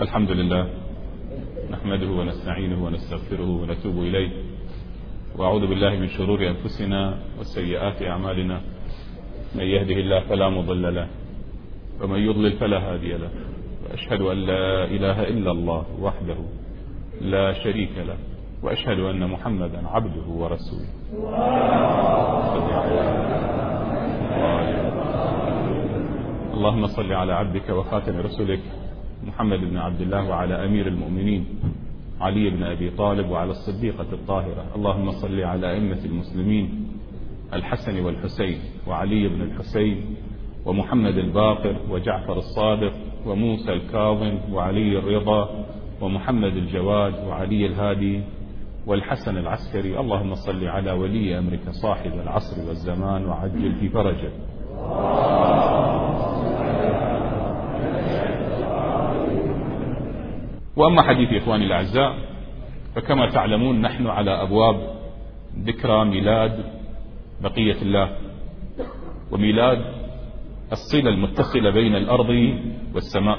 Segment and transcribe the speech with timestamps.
[0.00, 0.68] الحمد لله
[1.70, 4.30] نحمده ونستعينه ونستغفره ونتوب إليه
[5.36, 8.60] وأعوذ بالله من شرور أنفسنا وسيئات أعمالنا.
[9.54, 11.08] من يهده الله فلا مضل له
[12.02, 13.30] ومن يضلل فلا هادي له.
[13.84, 16.36] وأشهد أن لا إله إلا الله وحده
[17.20, 18.16] لا شريك له
[18.62, 20.90] وأشهد أن محمدا عبده ورسوله.
[26.54, 28.60] اللهم صل على عبدك وخاتم رسلك.
[29.26, 31.46] محمد بن عبد الله وعلى أمير المؤمنين
[32.20, 34.64] علي بن أبي طالب وعلى الصديقة الطاهرة.
[34.76, 36.86] اللهم صل على أئمة المسلمين
[37.52, 40.16] الحسن والحسين وعلي بن الحسين
[40.66, 42.92] ومحمد الباقر وجعفر الصادق
[43.26, 45.64] وموسى الكاظم وعلي الرضا
[46.00, 48.22] ومحمد الجواد وعلي الهادي
[48.86, 50.00] والحسن العسكري.
[50.00, 54.30] اللهم صل على ولي أمرك صاحب العصر والزمان وعجل في فرجه.
[60.78, 62.18] وأما حديث إخواني الأعزاء
[62.94, 64.76] فكما تعلمون نحن على أبواب
[65.58, 66.64] ذكرى ميلاد
[67.42, 68.16] بقية الله
[69.30, 69.84] وميلاد
[70.72, 72.54] الصلة المتصلة بين الأرض
[72.94, 73.38] والسماء.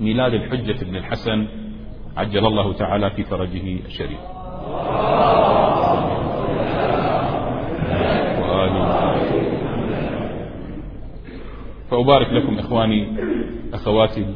[0.00, 1.46] ميلاد الحجة بن الحسن
[2.16, 4.20] عجل الله تعالى في فرجه الشريف.
[11.90, 13.16] فأبارك لكم إخواني
[13.74, 14.26] أخواتي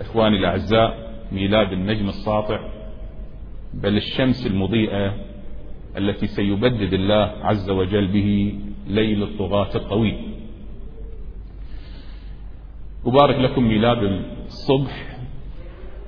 [0.00, 2.60] إخواني الأعزاء ميلاد النجم الساطع
[3.74, 5.14] بل الشمس المضيئة
[5.96, 10.18] التي سيبدد الله عز وجل به ليل الطغاة الطويل.
[13.06, 15.18] أبارك لكم ميلاد الصبح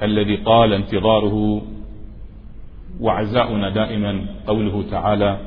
[0.03, 1.63] الذي قال انتظاره
[3.01, 5.41] وعزاؤنا دائما قوله تعالى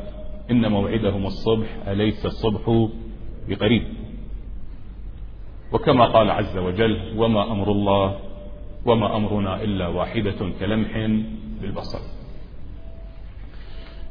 [0.51, 2.89] إن موعدهم الصبح أليس الصبح
[3.49, 3.83] بقريب؟
[5.71, 8.19] وكما قال عز وجل وما أمر الله
[8.85, 11.21] وما أمرنا إلا واحدة كلمح
[11.61, 11.99] بالبصر.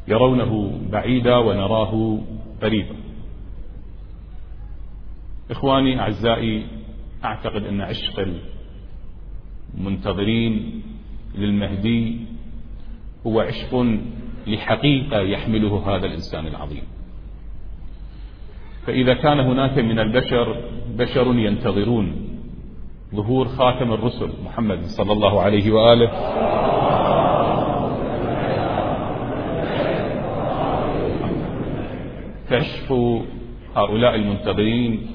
[0.09, 2.19] يرونه بعيدا ونراه
[2.63, 2.97] قريبا.
[5.51, 6.67] إخواني أعزائي
[7.25, 8.27] أعتقد أن عشق
[9.79, 10.83] المنتظرين
[11.39, 12.17] للمهدي
[13.27, 13.87] هو عشق
[14.47, 16.83] لحقيقة يحمله هذا الإنسان العظيم.
[18.87, 20.65] فإذا كان هناك من البشر
[20.97, 22.22] بشر ينتظرون
[23.15, 26.09] ظهور خاتم الرسل محمد صلى الله عليه وآله.
[32.51, 32.93] كشف
[33.77, 35.07] هؤلاء المنتظرين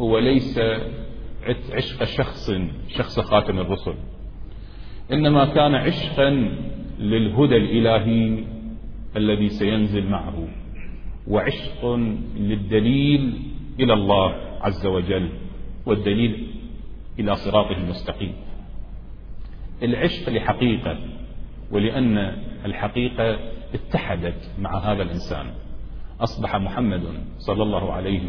[0.00, 0.60] هو ليس
[1.72, 2.50] عشق شخص
[2.88, 3.94] شخص خاتم الرسل.
[5.12, 6.30] إنما كان عشقا
[6.98, 8.44] للهدى الإلهي
[9.16, 10.48] الذي سينزل معه
[11.28, 11.86] وعشق
[12.36, 13.32] للدليل
[13.80, 15.28] إلى الله عز وجل
[15.86, 16.57] والدليل
[17.18, 18.34] إلى صراطه المستقيم.
[19.82, 20.96] العشق لحقيقة
[21.70, 23.38] ولأن الحقيقة
[23.74, 25.46] اتحدت مع هذا الإنسان.
[26.20, 27.02] أصبح محمد
[27.38, 28.20] صلى الله عليه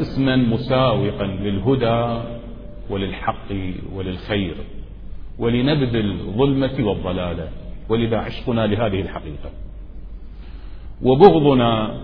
[0.00, 2.22] اسما مساوقا للهدى
[2.90, 3.52] وللحق
[3.94, 4.54] وللخير
[5.38, 7.48] ولنبذ الظلمة والضلالة
[7.88, 9.50] ولذا عشقنا لهذه الحقيقة.
[11.02, 12.00] وبغضنا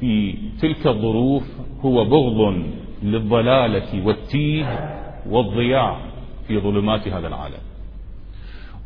[0.00, 1.42] في تلك الظروف
[1.80, 2.62] هو بغض
[3.02, 4.96] للضلالة والتيه
[5.30, 6.00] والضياع
[6.48, 7.60] في ظلمات هذا العالم.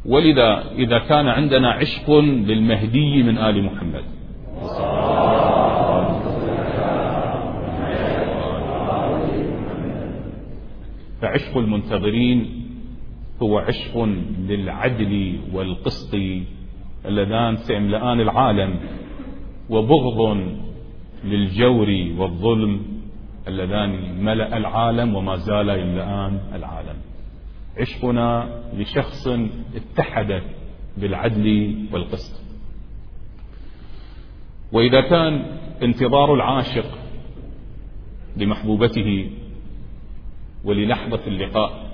[0.07, 4.05] ولذا إذا كان عندنا عشق للمهدي من آل محمد.
[11.21, 12.65] فعشق المنتظرين
[13.43, 14.05] هو عشق
[14.49, 16.15] للعدل والقسط
[17.07, 18.77] اللذان سيملآن العالم
[19.71, 20.39] وبغض
[21.25, 22.87] للجور والظلم
[23.49, 26.97] اللذان ملأ العالم وما زال يملآن العالم.
[27.81, 29.29] عشقنا لشخص
[29.75, 30.43] اتحد
[30.97, 32.43] بالعدل والقسط.
[34.73, 36.99] وإذا كان انتظار العاشق
[38.37, 39.31] لمحبوبته
[40.65, 41.85] وللحظة اللقاء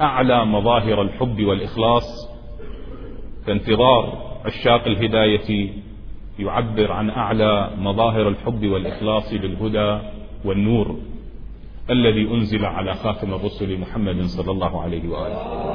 [0.00, 2.28] أعلى مظاهر الحب والإخلاص
[3.46, 5.72] فانتظار عشاق الهداية
[6.38, 9.98] يعبر عن أعلى مظاهر الحب والإخلاص للهدى
[10.44, 10.96] والنور
[11.90, 15.68] الذي أنزل على خاتم الرسل محمد صلى الله عليه وآله.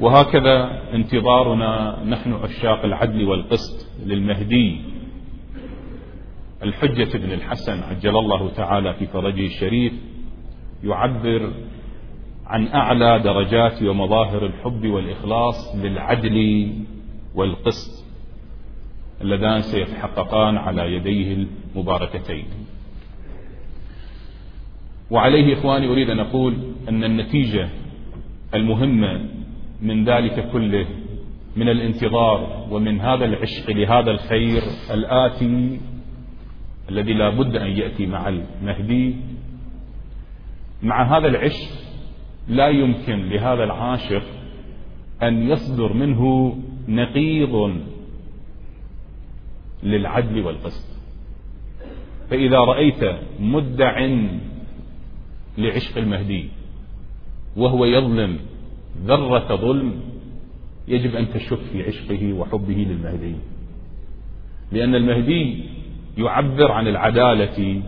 [0.00, 4.80] وهكذا انتظارنا نحن عشاق العدل والقسط للمهدي
[6.62, 9.92] الحجة بن الحسن عجل الله تعالى في فرجه الشريف
[10.84, 11.52] يعبر
[12.50, 16.68] عن أعلى درجات ومظاهر الحب والإخلاص للعدل
[17.34, 18.04] والقسط
[19.20, 22.44] اللذان سيتحققان على يديه المباركتين.
[25.10, 26.56] وعليه إخواني أريد أن أقول
[26.88, 27.68] أن النتيجة
[28.54, 29.20] المهمة
[29.82, 30.86] من ذلك كله
[31.56, 35.80] من الانتظار ومن هذا العشق لهذا الخير الآتي
[36.88, 39.16] الذي لا بد أن يأتي مع المهدي.
[40.82, 41.89] مع هذا العشق
[42.48, 44.22] لا يمكن لهذا العاشق
[45.22, 46.56] أن يصدر منه
[46.88, 47.76] نقيض
[49.82, 50.90] للعدل والقسط.
[52.30, 54.08] فإذا رأيت مدع
[55.58, 56.48] لعشق المهدي
[57.56, 58.38] وهو يظلم
[59.04, 60.00] ذرة ظلم
[60.88, 63.34] يجب أن تشك في عشقه وحبه للمهدي.
[64.72, 65.64] لأن المهدي
[66.18, 67.82] يعبر عن العدالة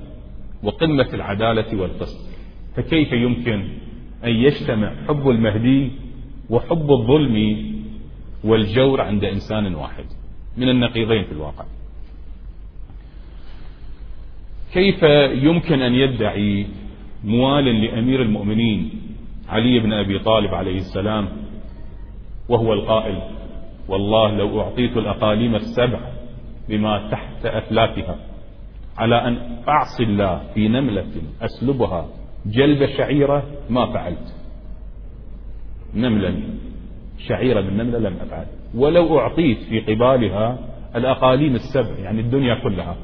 [0.63, 2.29] وقمة العدالة والقسط.
[2.77, 3.82] فكيف يمكن
[4.25, 5.91] أن يجتمع حب المهدي
[6.51, 7.67] وحب الظلم
[8.45, 10.05] والجور عند إنسان واحد
[10.57, 11.65] من النقيضين في الواقع.
[14.73, 15.03] كيف
[15.45, 16.67] يمكن أن يدعي
[17.25, 18.91] موال لأمير المؤمنين
[19.49, 21.29] علي بن أبي طالب عليه السلام
[22.49, 23.23] وهو القائل
[23.89, 26.01] والله لو أعطيت الأقاليم السبع
[26.69, 28.17] بما تحت أفلاكها
[28.99, 31.07] على أن أعصي الله في نملة
[31.43, 32.09] أسلبها
[32.47, 34.35] جلب شعيرة ما فعلت.
[35.95, 36.35] نملة
[37.19, 38.47] شعيرة من نملة لم أفعل.
[38.75, 40.59] ولو أعطيت في قبالها
[40.97, 42.97] الأقاليم السبع يعني الدنيا كلها.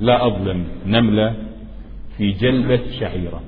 [0.00, 1.34] لا أظلم نملة
[2.16, 3.40] في جلبة شعيرة.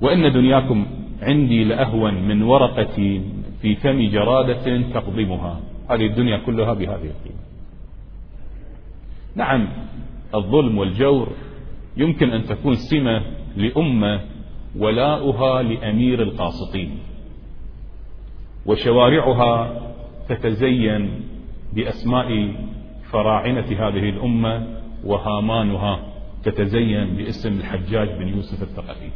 [0.00, 0.86] وإن دنياكم
[1.22, 3.20] عندي لأهون من ورقة
[3.62, 5.60] في فم جرادة تقضمها.
[5.90, 7.44] هذه الدنيا كلها بهذه القيمة.
[9.36, 9.68] نعم
[10.34, 11.28] الظلم والجور
[11.96, 13.22] يمكن أن تكون سمة
[13.56, 14.20] لأمة
[14.78, 16.98] ولاؤها لأمير القاسطين.
[18.66, 19.80] وشوارعها
[20.28, 21.10] تتزين
[21.72, 22.54] بأسماء
[23.10, 24.66] فراعنة هذه الأمة
[25.04, 26.00] وهامانها
[26.44, 29.10] تتزين باسم الحجاج بن يوسف الثقفي.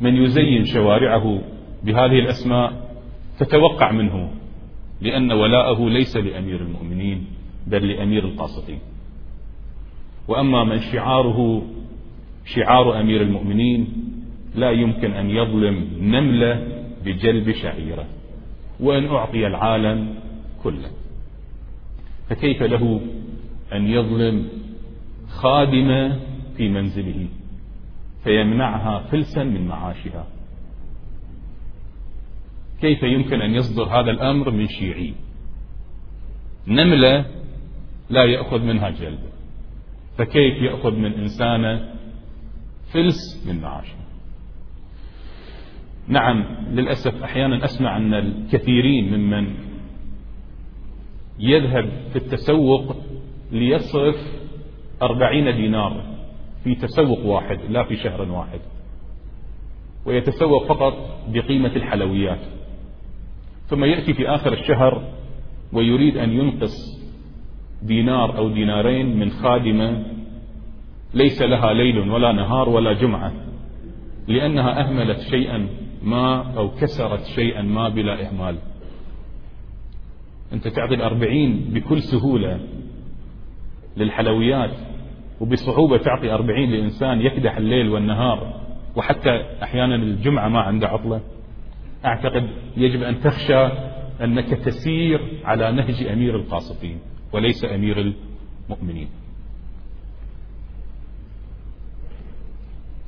[0.00, 1.40] من يزين شوارعه
[1.82, 2.96] بهذه الأسماء
[3.38, 4.30] تتوقع منه
[5.00, 7.26] لأن ولاءه ليس لأمير المؤمنين
[7.66, 8.78] بل لأمير القاسطين.
[10.28, 11.62] وأما من شعاره
[12.44, 13.88] شعار أمير المؤمنين
[14.54, 16.66] لا يمكن أن يظلم نملة
[17.04, 18.06] بجلب شعيرة
[18.80, 20.14] وأن أعطي العالم
[20.62, 20.90] كله.
[22.30, 23.00] فكيف له
[23.72, 24.48] أن يظلم
[25.28, 26.20] خادمة
[26.56, 27.26] في منزله؟
[28.24, 30.26] فيمنعها فلسا من معاشها.
[32.80, 35.14] كيف يمكن أن يصدر هذا الأمر من شيعي؟
[36.68, 37.24] نملة
[38.10, 39.18] لا يأخذ منها جلب
[40.18, 41.94] فكيف يأخذ من إنسانة
[42.94, 44.04] فلس من معاشها
[46.08, 49.54] نعم للأسف أحيانا أسمع أن الكثيرين ممن
[51.38, 52.96] يذهب في التسوق
[53.52, 54.16] ليصرف
[55.02, 56.04] أربعين دينار
[56.64, 58.60] في تسوق واحد لا في شهر واحد
[60.06, 62.40] ويتسوق فقط بقيمة الحلويات.
[63.66, 65.12] ثم يأتي في آخر الشهر
[65.72, 67.04] ويريد أن ينقص
[67.82, 70.13] دينار أو دينارين من خادمة
[71.14, 73.32] ليس لها ليل ولا نهار ولا جمعة
[74.28, 75.68] لأنها أهملت شيئا
[76.02, 78.58] ما أو كسرت شيئا ما بلا إهمال.
[80.52, 82.60] أنت تعطي الأربعين بكل سهولة
[83.96, 84.70] للحلويات
[85.40, 88.60] وبصعوبة تعطي أربعين لإنسان يكدح الليل والنهار
[88.96, 91.20] وحتى أحيانا الجمعة ما عنده عطلة.
[92.04, 93.66] أعتقد يجب أن تخشى
[94.24, 96.98] أنك تسير على نهج أمير القاسطين
[97.32, 98.14] وليس أمير
[98.70, 99.08] المؤمنين.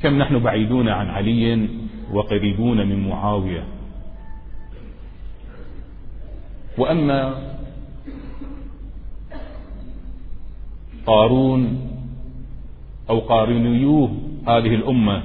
[0.03, 1.69] كم نحن بعيدون عن علي
[2.13, 3.65] وقريبون من معاوية.
[6.79, 7.35] وأما
[11.07, 11.91] قارون
[13.11, 15.23] أو قارنيوه هذه الأمة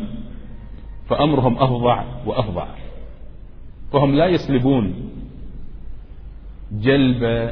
[1.09, 2.67] فأمرهم أفظع وأفظع.
[3.93, 5.11] فهم لا يسلبون
[6.71, 7.51] جلب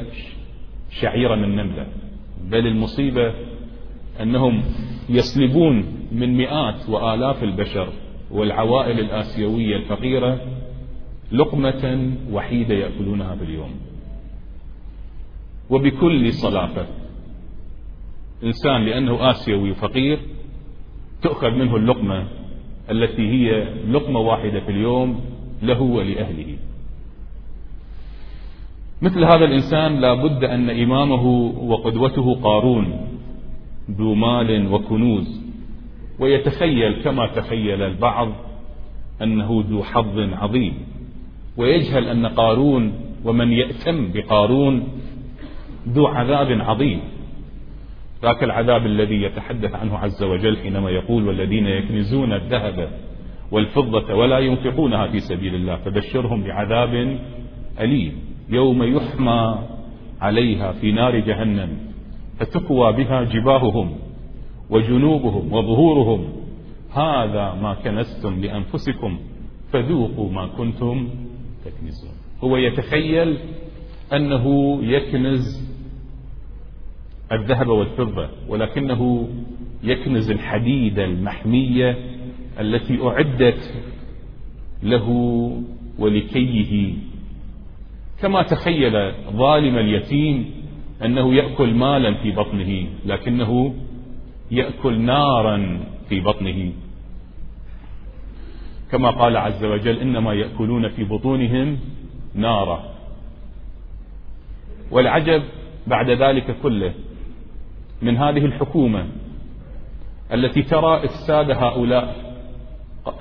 [0.90, 1.86] شعيرة من نملة
[2.44, 3.34] بل المصيبة
[4.20, 4.62] أنهم
[5.10, 7.88] يسلبون من مئات وآلاف البشر
[8.30, 10.40] والعوائل الآسيوية الفقيرة
[11.32, 13.70] لقمة وحيدة يأكلونها في اليوم
[15.70, 16.86] وبكل صلافة
[18.44, 20.18] إنسان لأنه آسيوي فقير
[21.22, 22.26] تؤخذ منه اللقمة
[22.90, 25.20] التي هي لقمة واحدة في اليوم
[25.62, 26.56] له ولأهله.
[29.02, 31.26] مثل هذا الإنسان لا بد أن إمامه
[31.60, 33.09] وقدوته قارون.
[33.98, 35.40] ذو مال وكنوز.
[36.18, 38.32] ويتخيل كما تخيل البعض
[39.22, 40.74] أنه ذو حظ عظيم.
[41.56, 42.92] ويجهل أن قارون
[43.24, 44.88] ومن يأتم بقارون
[45.88, 47.00] ذو عذاب عظيم.
[48.22, 52.88] ذاك العذاب الذي يتحدث عنه عز وجل حينما يقول والذين يكنزون الذهب
[53.50, 57.18] والفضة ولا ينفقونها في سبيل الله فبشرهم بعذاب
[57.80, 58.12] أليم.
[58.48, 59.58] يوم يحمى
[60.20, 61.89] عليها في نار جهنم.
[62.40, 63.96] فتكوى بها جباههم
[64.70, 66.32] وجنوبهم وظهورهم.
[66.92, 69.18] هذا ما كنستم لأنفسكم
[69.72, 71.08] فذوقوا ما كنتم
[71.64, 72.12] تكنزون.
[72.44, 73.38] هو يتخيل
[74.12, 75.70] أنه يكنز
[77.32, 79.28] الذهب والفضة ولكنه
[79.82, 81.98] يكنز الحديدة المحمية
[82.60, 83.74] التي أعدت
[84.82, 85.08] له
[85.98, 86.94] ولكيه.
[88.20, 90.59] كما تخيل ظالم اليتيم
[91.04, 93.74] أنه يأكل مالا في بطنه لكنه
[94.50, 96.72] يأكل نارا في بطنه.
[98.92, 101.78] كما قال عز وجل إنما يأكلون في بطونهم
[102.34, 102.84] نارا.
[104.90, 105.42] والعجب
[105.86, 106.94] بعد ذلك كله
[108.02, 109.06] من هذه الحكومة
[110.32, 112.34] التي ترى إفساد هؤلاء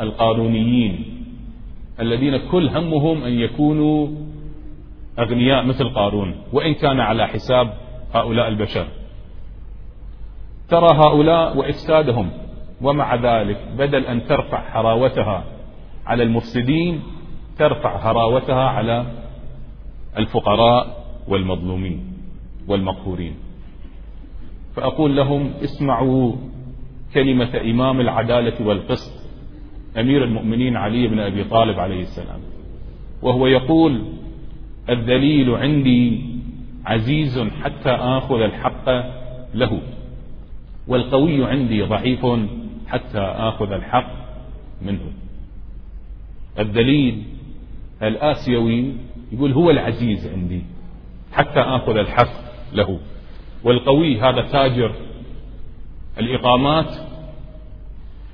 [0.01, 1.05] القانونيين
[1.99, 4.07] الذين كل همهم أن يكونوا
[5.19, 7.73] أغنياء مثل قارون وإن كان على حساب
[8.13, 8.87] هؤلاء البشر.
[10.69, 12.29] ترى هؤلاء وإفسادهم
[12.81, 15.43] ومع ذلك بدل أن ترفع حراوتها
[16.05, 17.01] على المفسدين
[17.57, 19.05] ترفع هراوتها على
[20.17, 22.13] الفقراء والمظلومين
[22.67, 23.35] والمقهورين.
[24.75, 26.35] فأقول لهم اسمعوا
[27.13, 29.19] كلمة إمام العدالة والقسط
[29.97, 32.39] أمير المؤمنين علي بن أبي طالب عليه السلام.
[33.21, 34.18] وهو يقول
[34.89, 36.21] الذليل عندي
[36.85, 38.89] عزيز حتى آخذ الحق
[39.53, 39.81] له
[40.87, 42.25] والقوي عندي ضعيف
[42.87, 44.11] حتى آخذ الحق
[44.81, 45.11] منه.
[46.59, 47.23] الذليل
[48.03, 48.93] الآسيوي
[49.31, 50.61] يقول هو العزيز عندي
[51.33, 52.33] حتى آخذ الحق
[52.73, 52.99] له
[53.63, 54.91] والقوي هذا تاجر.
[56.19, 56.93] الإقامات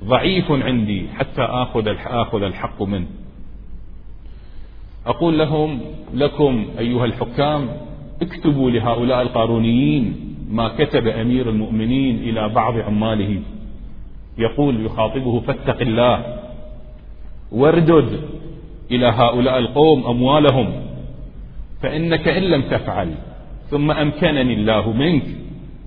[0.03, 3.07] ضعيف عندي حتى آخذ آخذ الحق منه.
[5.07, 5.79] أقول لهم
[6.13, 7.69] لكم أيها الحكام
[8.21, 13.41] اكتبوا لهؤلاء القارونيين ما كتب أمير المؤمنين إلى بعض عماله.
[14.38, 16.39] يقول يخاطبه فاتق الله
[17.51, 18.19] واردد
[18.91, 20.74] إلى هؤلاء القوم أموالهم
[21.81, 23.15] فإنك إن لم تفعل
[23.69, 25.25] ثم أمكنني الله منك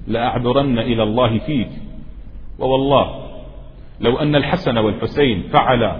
[0.06, 1.70] لأعذرن إلى الله فيك.
[2.58, 3.28] ووالله
[4.00, 5.96] لو أن الحسن والحسين فعلا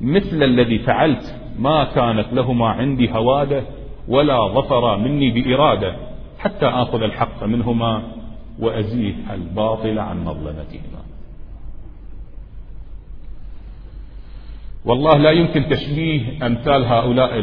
[0.00, 3.64] مثل الذي فعلت ما كانت لهما عندي هوادة
[4.08, 5.96] ولا ظفر مني بإرادة
[6.38, 8.02] حتى آخذ الحق منهما
[8.58, 11.02] وأزيح الباطل عن مظلمتهما.
[14.84, 17.38] والله لا يمكن تشبيه أمثال هؤلاء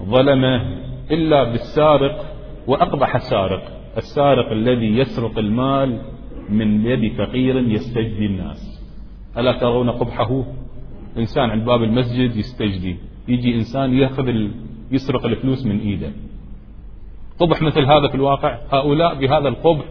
[0.00, 0.62] الظلمة
[1.10, 2.24] إلا بالسارق
[2.66, 3.62] وأقبح السارق
[3.96, 6.02] السارق الذي يسرق المال
[6.48, 8.82] من يد فقير يستجدي الناس.
[9.38, 10.44] ألا ترون قبحه؟
[11.18, 12.96] إنسان عند باب المسجد يستجدي.
[13.30, 14.28] يجي إنسان يأخذ.
[14.92, 16.12] يسرق الفلوس من إيده.
[17.38, 19.84] قبح مثل هذا في الواقع هؤلاء بهذا القبح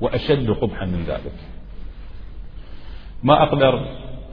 [0.00, 1.32] وأشد قبحا من ذلك.
[3.22, 3.86] ما أقدر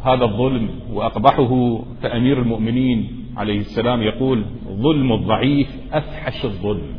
[0.04, 6.96] هذا الظلم وأقبحه كأمير المؤمنين عليه السلام يقول ظلم الضعيف أفحش الظلم.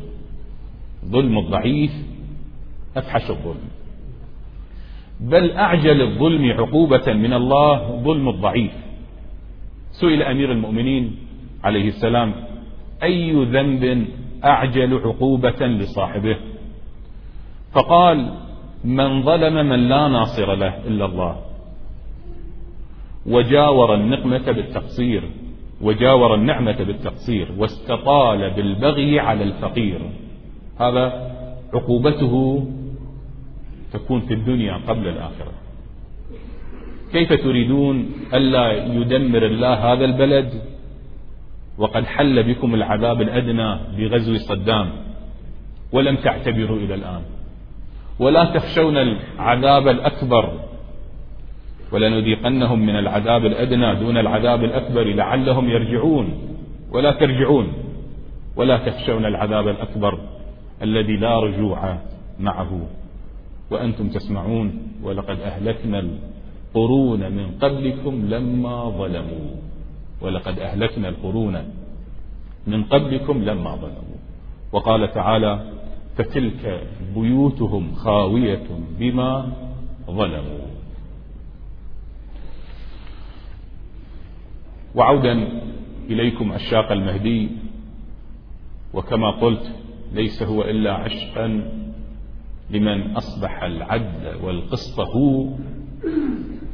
[1.05, 1.93] ظلم الضعيف
[2.97, 3.69] أفحش الظلم.
[5.21, 8.73] بل أعجل الظلم عقوبة من الله ظلم الضعيف.
[9.90, 11.17] سئل أمير المؤمنين
[11.64, 12.35] عليه السلام
[13.02, 14.07] أي ذنب
[14.45, 16.37] أعجل عقوبة لصاحبه؟
[17.73, 18.35] فقال
[18.85, 21.37] من ظلم من لا ناصر له إلا الله.
[23.26, 25.23] وجاور النقمة بالتقصير
[25.81, 30.00] وجاور النعمة بالتقصير واستطال بالبغي على الفقير.
[30.81, 31.31] هذا
[31.75, 32.67] عقوبته
[33.93, 35.52] تكون في الدنيا قبل الآخرة.
[37.12, 40.70] كيف تريدون ألا يدمر الله هذا البلد؟
[41.80, 44.90] وقد حل بكم العذاب الأدنى بغزو صدام.
[45.92, 47.22] ولم تعتبروا إلى الآن.
[48.18, 50.52] ولا تخشون العذاب الأكبر.
[51.92, 56.28] ولنذيقنهم من العذاب الأدنى دون العذاب الأكبر لعلهم يرجعون.
[56.92, 57.72] ولا ترجعون.
[58.56, 60.18] ولا تخشون العذاب الأكبر
[60.82, 61.99] الذي لا رجوع
[62.40, 62.80] معه.
[63.70, 69.70] وأنتم تسمعون ولقد أهلكنا القرون من قبلكم لما ظلموا.
[70.21, 71.65] ولقد أهلكنا القرون
[72.67, 74.21] من قبلكم لما ظلموا.
[74.73, 75.73] وقال تعالى
[76.17, 78.67] فتلك بيوتهم خاوية
[78.99, 79.53] بما
[80.07, 80.67] ظلموا.
[84.95, 85.49] وعودا
[86.11, 87.49] إليكم أشاق المهدي
[88.95, 89.73] وكما قلت
[90.12, 91.71] ليس هو إلا عشقا
[92.71, 95.49] لمن أصبح العدل والقسط هو.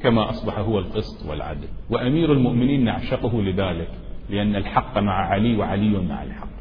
[0.06, 1.68] كما أصبح هو القسط والعدل.
[1.90, 3.90] وأمير المؤمنين نعشقه لذلك
[4.30, 6.56] لأن الحق مع علي وعلي مع الحق.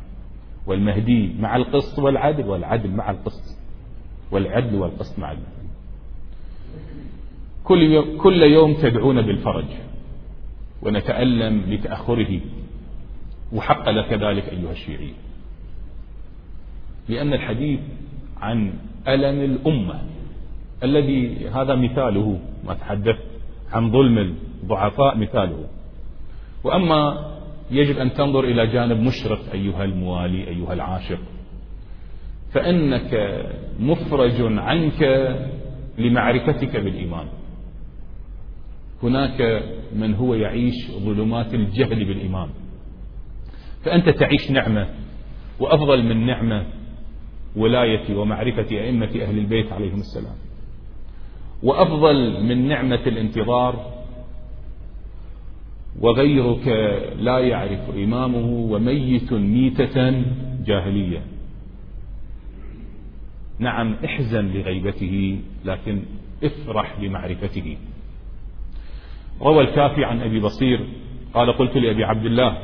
[0.68, 3.58] والمهدي مع القسط والعدل والعدل مع القسط
[4.32, 5.70] والعدل والقسط مع المهدي
[7.64, 9.66] كل يوم, كل يوم تدعون بالفرج
[10.82, 12.40] ونتألم لتأخره
[13.54, 15.14] وحق لك ذلك أيها الشيعي.
[17.10, 17.80] لأن الحديث
[18.42, 18.74] عن
[19.08, 20.02] ألم الأمة
[20.84, 23.35] الذي هذا مثاله ما تحدث
[23.74, 24.18] عن ظلم
[24.64, 25.68] الضعفاء مثاله.
[26.64, 27.32] وأما
[27.72, 31.20] يجب أن تنظر إلى جانب مشرق أيها الموالي أيها العاشق
[32.52, 33.42] فإنك
[33.80, 35.02] مفرج عنك
[35.98, 37.28] لمعرفتك بالإيمان.
[39.04, 39.64] هناك
[39.96, 42.50] من هو يعيش ظلمات الجهل بالإيمان.
[43.84, 44.90] فأنت تعيش نعمة
[45.60, 46.66] وأفضل من نعمة
[47.56, 50.36] ولاية ومعرفة أئمة أهل البيت عليهم السلام.
[51.64, 53.96] وأفضل من نعمة الانتظار
[56.00, 56.68] وغيرك
[57.18, 60.24] لا يعرف إمامه وميت ميتة
[60.66, 61.22] جاهلية.
[63.60, 66.02] نعم احزن لغيبته لكن
[66.44, 67.78] افرح بمعرفته.
[69.42, 70.88] روى الكافي عن أبي بصير
[71.34, 72.58] قال قلت لأبي عبد الله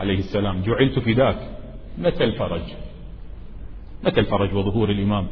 [0.00, 1.58] عليه السلام جعلت فداك
[1.98, 2.62] متى الفرج؟
[4.04, 5.26] متى الفرج وظهور الإمام؟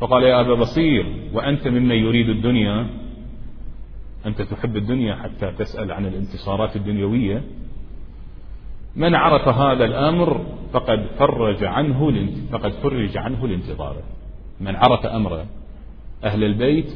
[0.00, 2.86] فقال يا أبا بصير وأنت ممن يريد الدنيا؟
[4.26, 7.42] أنت تحب الدنيا حتى تسأل عن الانتصارات الدنيوية.
[8.96, 14.02] من عرف هذا الأمر فقد فرج عنه فقد فرج عنه لانتظاره
[14.60, 15.44] من عرف أمر
[16.24, 16.92] أهل البيت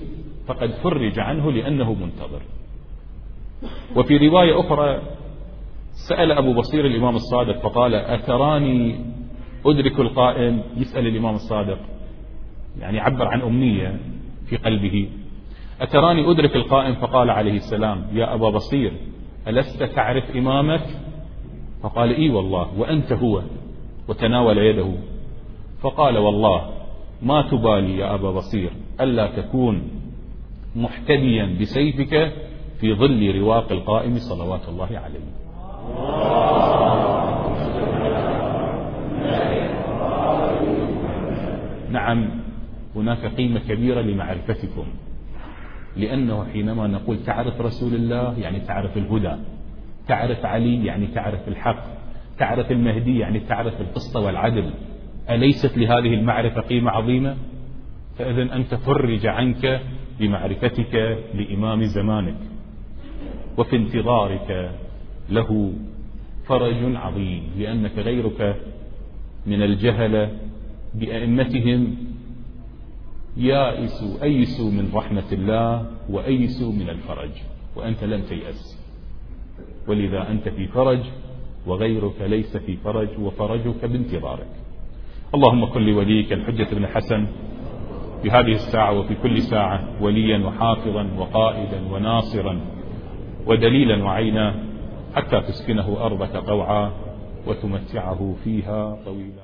[0.46, 2.42] فقد فرج عنه لأنه منتظر.
[3.96, 5.02] وفي رواية أخرى
[6.08, 9.00] سأل أبو بصير الإمام الصادق فقال أتراني
[9.66, 11.78] أدرك القائم يسأل الإمام الصادق.
[12.81, 14.00] يعني عبر عن أمنية
[14.47, 15.08] في قلبه.
[15.80, 18.93] أتراني أدرك القائم فقال عليه السلام يا أبا بصير
[19.49, 20.84] ألست تعرف إمامك؟
[21.82, 23.43] فقال إي والله وأنت هو.
[24.08, 24.91] وتناول يده.
[25.80, 26.71] فقال والله
[27.23, 29.82] ما تبالي يا أبا بصير ألا تكون
[30.76, 32.32] محتديا بسيفك
[32.80, 35.34] في ظل رواق القائم صلوات الله عليه.
[41.91, 42.44] نعم.
[42.97, 44.87] هناك قيمة كبيرة لمعرفتكم.
[45.97, 49.37] لأنه حينما نقول تعرف رسول الله يعني تعرف الهدى.
[50.09, 51.85] تعرف علي يعني تعرف الحق.
[52.39, 54.71] تعرف المهدي يعني تعرف القسط والعدل.
[55.30, 57.37] أليست لهذه المعرفة قيمة عظيمة؟
[58.19, 59.80] فإذا أنت فرج عنك
[60.21, 62.37] بمعرفتك لإمام زمانك.
[63.59, 64.71] وفي انتظارك
[65.30, 65.73] له
[66.47, 68.57] فرج عظيم لأنك غيرك
[69.47, 70.28] من الجهل
[70.95, 71.97] بأئمتهم
[73.36, 77.30] يائسوا أيسوا من رحمة الله وأيسوا من الفرج
[77.76, 78.78] وأنت لم تيأس.
[79.88, 81.00] ولذا أنت في فرج
[81.66, 84.50] وغيرك ليس في فرج وفرجك بانتظارك.
[85.34, 87.26] اللهم كن لوليك الحجة بن حسن
[88.23, 92.60] في هذه الساعة وفي كل ساعة وليا وحافظا وقائدا وناصرا
[93.47, 94.54] ودليلا وعينا
[95.14, 96.92] حتى تسكنه أرضك طوعا
[97.47, 99.44] وتمتعه فيها طويلا.